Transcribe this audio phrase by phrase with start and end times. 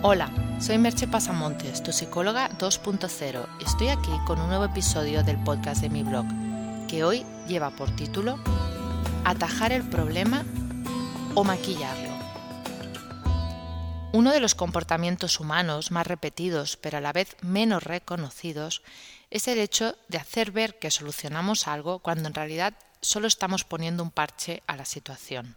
[0.00, 0.30] Hola,
[0.60, 5.80] soy Merche Pasamontes, tu psicóloga 2.0 y estoy aquí con un nuevo episodio del podcast
[5.82, 6.24] de mi blog,
[6.86, 8.38] que hoy lleva por título
[9.24, 10.44] Atajar el problema
[11.34, 12.10] o maquillarlo.
[14.12, 18.82] Uno de los comportamientos humanos más repetidos pero a la vez menos reconocidos
[19.30, 24.04] es el hecho de hacer ver que solucionamos algo cuando en realidad solo estamos poniendo
[24.04, 25.56] un parche a la situación.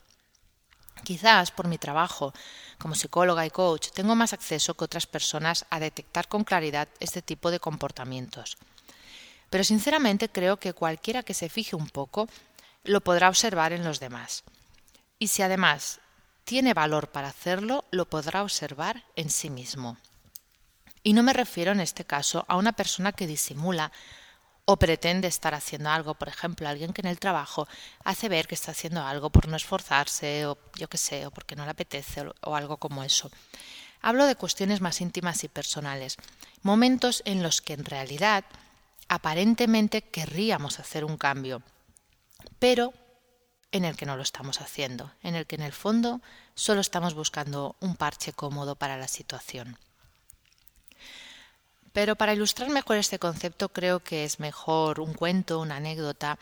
[1.03, 2.33] Quizás por mi trabajo
[2.77, 7.21] como psicóloga y coach tengo más acceso que otras personas a detectar con claridad este
[7.21, 8.57] tipo de comportamientos.
[9.49, 12.27] Pero sinceramente creo que cualquiera que se fije un poco
[12.83, 14.43] lo podrá observar en los demás.
[15.19, 15.99] Y si además
[16.45, 19.97] tiene valor para hacerlo, lo podrá observar en sí mismo.
[21.03, 23.91] Y no me refiero en este caso a una persona que disimula
[24.71, 27.67] o pretende estar haciendo algo, por ejemplo, alguien que en el trabajo
[28.05, 31.57] hace ver que está haciendo algo por no esforzarse o yo qué sé, o porque
[31.57, 33.29] no le apetece o, o algo como eso.
[34.01, 36.15] Hablo de cuestiones más íntimas y personales,
[36.63, 38.45] momentos en los que en realidad
[39.09, 41.61] aparentemente querríamos hacer un cambio,
[42.57, 42.93] pero
[43.73, 46.21] en el que no lo estamos haciendo, en el que en el fondo
[46.55, 49.77] solo estamos buscando un parche cómodo para la situación.
[51.93, 56.39] Pero para ilustrar mejor este concepto creo que es mejor un cuento, una anécdota,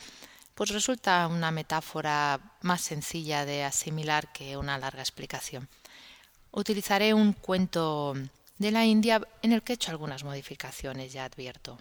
[0.54, 5.70] pues resulta una metáfora más sencilla de asimilar que una larga explicación.
[6.52, 8.14] Utilizaré un cuento
[8.58, 11.78] de la India en el que he hecho algunas modificaciones, ya advierto.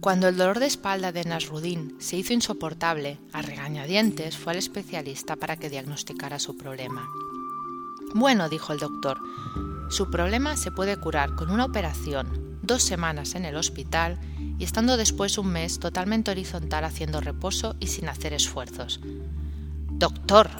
[0.00, 5.36] Cuando el dolor de espalda de Nasruddin se hizo insoportable, a regañadientes fue al especialista
[5.36, 7.08] para que diagnosticara su problema.
[8.14, 9.18] Bueno, dijo el doctor,
[9.88, 14.18] su problema se puede curar con una operación, dos semanas en el hospital
[14.58, 19.00] y estando después un mes totalmente horizontal haciendo reposo y sin hacer esfuerzos.
[19.90, 20.50] Doctor,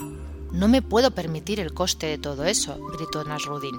[0.52, 3.78] no me puedo permitir el coste de todo eso, gritó Nasruddin.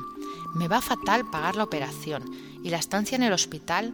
[0.55, 2.23] Me va fatal pagar la operación
[2.63, 3.93] y la estancia en el hospital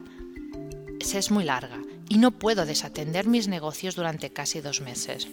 [1.18, 5.28] es muy larga y no puedo desatender mis negocios durante casi dos meses.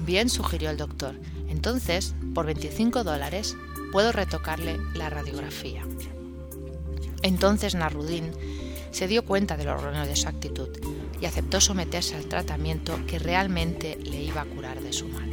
[0.00, 1.18] Bien, sugirió el doctor.
[1.54, 3.56] Entonces, por 25 dólares,
[3.92, 5.82] puedo retocarle la radiografía.
[7.22, 8.32] Entonces Narudín
[8.90, 10.68] se dio cuenta de lo erróneo de su actitud
[11.20, 15.30] y aceptó someterse al tratamiento que realmente le iba a curar de su mal.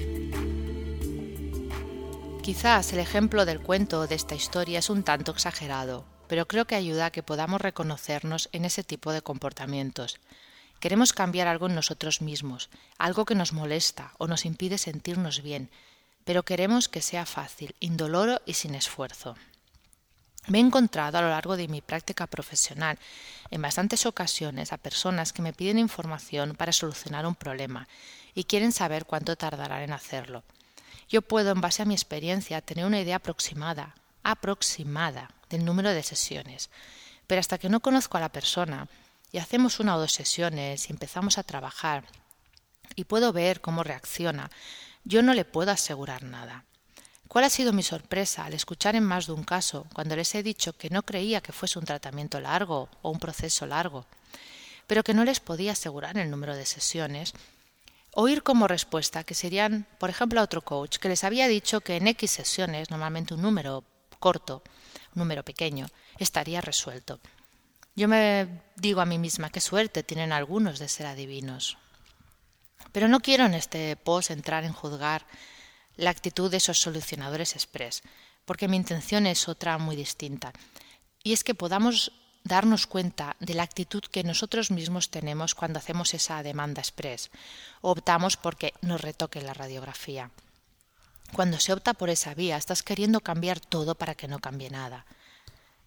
[2.43, 6.75] Quizás el ejemplo del cuento de esta historia es un tanto exagerado, pero creo que
[6.75, 10.19] ayuda a que podamos reconocernos en ese tipo de comportamientos.
[10.79, 15.71] Queremos cambiar algo en nosotros mismos, algo que nos molesta o nos impide sentirnos bien,
[16.25, 19.35] pero queremos que sea fácil, indoloro y sin esfuerzo.
[20.47, 22.97] Me he encontrado a lo largo de mi práctica profesional
[23.51, 27.87] en bastantes ocasiones a personas que me piden información para solucionar un problema
[28.33, 30.43] y quieren saber cuánto tardarán en hacerlo.
[31.07, 36.03] Yo puedo, en base a mi experiencia, tener una idea aproximada, aproximada del número de
[36.03, 36.69] sesiones,
[37.27, 38.87] pero hasta que no conozco a la persona
[39.31, 42.05] y hacemos una o dos sesiones y empezamos a trabajar
[42.95, 44.49] y puedo ver cómo reacciona,
[45.03, 46.65] yo no le puedo asegurar nada.
[47.27, 50.43] ¿Cuál ha sido mi sorpresa al escuchar en más de un caso, cuando les he
[50.43, 54.05] dicho que no creía que fuese un tratamiento largo o un proceso largo,
[54.85, 57.33] pero que no les podía asegurar el número de sesiones,
[58.13, 61.95] oír como respuesta que serían, por ejemplo, a otro coach que les había dicho que
[61.95, 63.85] en X sesiones, normalmente un número
[64.19, 64.61] corto,
[65.15, 67.21] un número pequeño, estaría resuelto.
[67.95, 71.77] Yo me digo a mí misma qué suerte tienen algunos de ser adivinos.
[72.91, 75.25] Pero no quiero en este post entrar en juzgar
[75.95, 78.01] la actitud de esos solucionadores express,
[78.45, 80.53] porque mi intención es otra muy distinta.
[81.23, 82.11] Y es que podamos
[82.43, 87.29] darnos cuenta de la actitud que nosotros mismos tenemos cuando hacemos esa demanda express
[87.81, 90.31] o optamos porque nos retoque la radiografía.
[91.33, 95.05] Cuando se opta por esa vía, estás queriendo cambiar todo para que no cambie nada.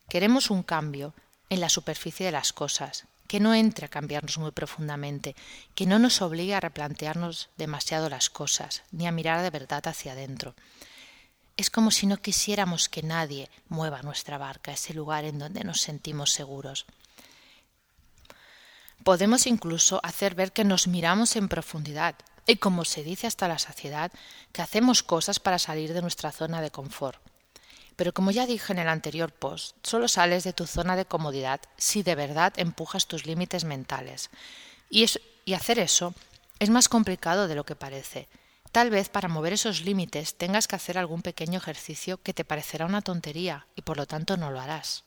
[0.09, 1.13] Queremos un cambio
[1.51, 5.35] en la superficie de las cosas, que no entre a cambiarnos muy profundamente,
[5.75, 10.13] que no nos obligue a replantearnos demasiado las cosas, ni a mirar de verdad hacia
[10.13, 10.55] adentro.
[11.57, 15.81] Es como si no quisiéramos que nadie mueva nuestra barca, ese lugar en donde nos
[15.81, 16.87] sentimos seguros.
[19.05, 22.17] Podemos incluso hacer ver que nos miramos en profundidad
[22.47, 24.11] y, como se dice hasta la saciedad,
[24.53, 27.21] que hacemos cosas para salir de nuestra zona de confort.
[27.97, 31.61] Pero como ya dije en el anterior post, solo sales de tu zona de comodidad
[31.77, 34.31] si de verdad empujas tus límites mentales.
[34.91, 35.07] Y,
[35.45, 36.15] y hacer eso
[36.59, 38.29] es más complicado de lo que parece.
[38.73, 42.87] Tal vez para mover esos límites tengas que hacer algún pequeño ejercicio que te parecerá
[42.87, 45.05] una tontería y por lo tanto no lo harás.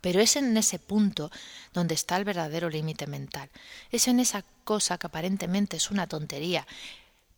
[0.00, 1.30] Pero es en ese punto
[1.72, 3.50] donde está el verdadero límite mental.
[3.90, 6.66] Es en esa cosa que aparentemente es una tontería,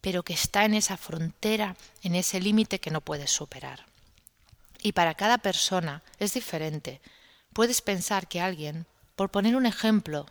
[0.00, 3.86] pero que está en esa frontera, en ese límite que no puedes superar.
[4.84, 7.00] Y para cada persona es diferente.
[7.54, 8.86] Puedes pensar que alguien,
[9.16, 10.26] por poner un ejemplo,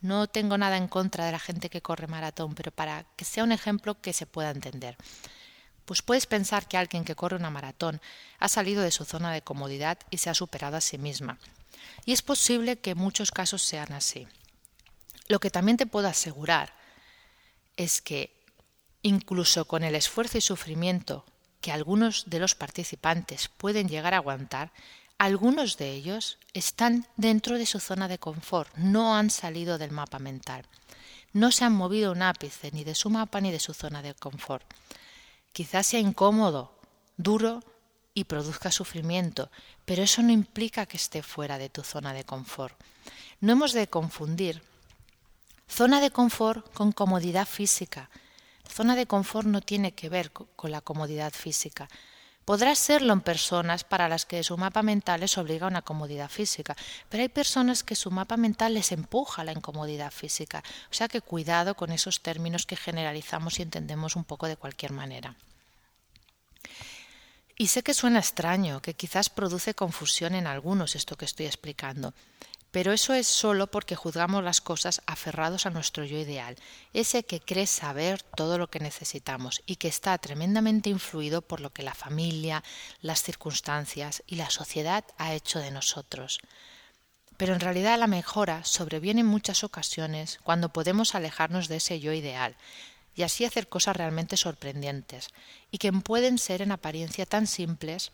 [0.00, 3.42] no tengo nada en contra de la gente que corre maratón, pero para que sea
[3.42, 4.96] un ejemplo que se pueda entender.
[5.86, 8.00] Pues puedes pensar que alguien que corre una maratón
[8.38, 11.40] ha salido de su zona de comodidad y se ha superado a sí misma.
[12.04, 14.28] Y es posible que muchos casos sean así.
[15.26, 16.72] Lo que también te puedo asegurar
[17.76, 18.40] es que
[19.02, 21.24] incluso con el esfuerzo y sufrimiento
[21.60, 24.72] que algunos de los participantes pueden llegar a aguantar,
[25.18, 30.18] algunos de ellos están dentro de su zona de confort, no han salido del mapa
[30.18, 30.64] mental,
[31.32, 34.14] no se han movido un ápice ni de su mapa ni de su zona de
[34.14, 34.64] confort.
[35.52, 36.72] Quizás sea incómodo,
[37.16, 37.62] duro
[38.14, 39.50] y produzca sufrimiento,
[39.84, 42.74] pero eso no implica que esté fuera de tu zona de confort.
[43.40, 44.62] No hemos de confundir
[45.68, 48.10] zona de confort con comodidad física.
[48.70, 51.88] Zona de confort no tiene que ver con la comodidad física.
[52.44, 56.30] Podrá serlo en personas para las que su mapa mental les obliga a una comodidad
[56.30, 56.76] física,
[57.08, 60.62] pero hay personas que su mapa mental les empuja a la incomodidad física.
[60.90, 64.92] O sea que cuidado con esos términos que generalizamos y entendemos un poco de cualquier
[64.92, 65.36] manera.
[67.56, 72.14] Y sé que suena extraño, que quizás produce confusión en algunos esto que estoy explicando,
[72.70, 76.56] pero eso es solo porque juzgamos las cosas aferrados a nuestro yo ideal,
[76.92, 81.70] ese que cree saber todo lo que necesitamos y que está tremendamente influido por lo
[81.70, 82.62] que la familia,
[83.02, 86.38] las circunstancias y la sociedad ha hecho de nosotros.
[87.36, 92.12] Pero en realidad la mejora sobreviene en muchas ocasiones cuando podemos alejarnos de ese yo
[92.12, 92.56] ideal
[93.16, 95.28] y así hacer cosas realmente sorprendentes
[95.70, 98.12] y que pueden ser en apariencia tan simples,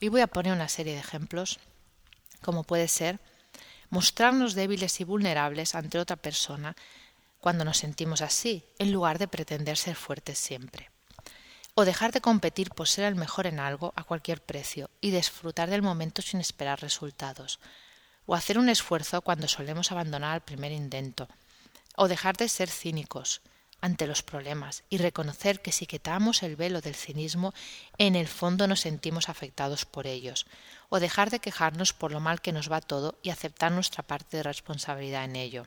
[0.00, 1.58] y voy a poner una serie de ejemplos,
[2.40, 3.18] como puede ser
[3.90, 6.76] mostrarnos débiles y vulnerables ante otra persona
[7.40, 10.90] cuando nos sentimos así, en lugar de pretender ser fuertes siempre.
[11.74, 15.70] O dejar de competir por ser el mejor en algo a cualquier precio y disfrutar
[15.70, 17.60] del momento sin esperar resultados.
[18.26, 21.28] O hacer un esfuerzo cuando solemos abandonar al primer intento.
[21.96, 23.40] O dejar de ser cínicos
[23.80, 27.54] ante los problemas y reconocer que si quitamos el velo del cinismo,
[27.96, 30.46] en el fondo nos sentimos afectados por ellos
[30.88, 34.38] o dejar de quejarnos por lo mal que nos va todo y aceptar nuestra parte
[34.38, 35.66] de responsabilidad en ello.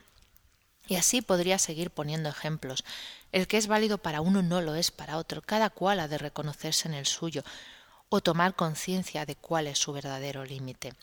[0.87, 2.83] Y así podría seguir poniendo ejemplos.
[3.31, 5.41] El que es válido para uno no lo es para otro.
[5.41, 7.43] Cada cual ha de reconocerse en el suyo
[8.09, 10.93] o tomar conciencia de cuál es su verdadero límite.